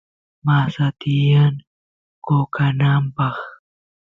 masa 0.45 0.87
tiyan 0.99 1.53
qoqanapaq 2.25 3.37